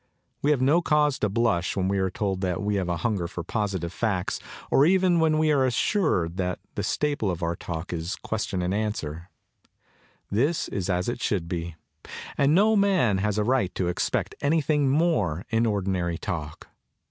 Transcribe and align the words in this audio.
We 0.41 0.49
have 0.49 0.63
no 0.63 0.81
cause 0.81 1.19
to 1.19 1.29
blush 1.29 1.77
when 1.77 1.87
we 1.87 1.99
are 1.99 2.09
told 2.09 2.41
that 2.41 2.59
we 2.63 2.73
have 2.77 2.89
a 2.89 2.97
hunger 3.05 3.27
for 3.27 3.43
positive 3.43 3.93
facts 3.93 4.39
or 4.71 4.83
even 4.83 5.19
when 5.19 5.37
we 5.37 5.51
are 5.51 5.63
assured 5.63 6.37
that 6.37 6.57
the 6.73 6.81
staple 6.81 7.29
of 7.29 7.43
our 7.43 7.55
talk 7.55 7.93
is 7.93 8.15
question 8.15 8.63
and 8.63 8.73
answer. 8.73 9.29
152 10.29 10.55
CONCERNING 10.55 10.69
CONVERSATION 10.71 10.71
This 10.71 10.83
is 10.83 10.89
as 10.89 11.07
it 11.07 11.21
should 11.21 11.47
be; 11.47 11.75
and 12.35 12.55
no 12.55 12.75
man 12.75 13.19
has 13.19 13.37
a 13.37 13.43
right 13.43 13.75
to 13.75 13.89
expect 13.89 14.33
anything 14.41 14.89
more 14.89 15.45
in 15.51 15.67
ordinary 15.67 16.17
talk. 16.17 16.69